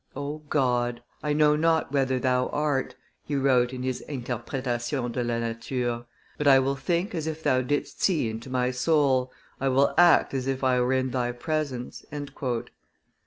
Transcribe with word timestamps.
"O 0.15 0.39
God, 0.49 1.03
I 1.21 1.31
know 1.33 1.55
not 1.55 1.91
whether 1.91 2.17
Thou 2.17 2.47
art," 2.47 2.95
he 3.23 3.35
wrote 3.35 3.71
in 3.71 3.83
his 3.83 4.01
Interpretation 4.09 5.11
de 5.11 5.23
la 5.23 5.37
Nature, 5.37 6.05
but 6.39 6.47
I 6.47 6.57
will 6.57 6.75
think 6.75 7.13
as 7.13 7.27
if 7.27 7.43
Thou 7.43 7.61
didst 7.61 8.01
see 8.01 8.27
into 8.27 8.49
my 8.49 8.71
soul, 8.71 9.31
I 9.59 9.69
will 9.69 9.93
act 9.99 10.33
as 10.33 10.47
if 10.47 10.63
I 10.63 10.81
were 10.81 10.93
in 10.93 11.11
Thy 11.11 11.31
presence." 11.31 12.03